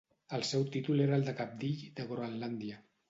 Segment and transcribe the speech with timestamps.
[0.37, 2.81] El seu títol era el de cabdill de Groenlàndia.